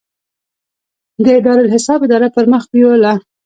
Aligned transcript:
د 1.25 1.27
دارالاحساب 1.45 1.99
اداره 2.05 2.27
پرمخ 2.35 2.63
بیوله. 2.71 3.13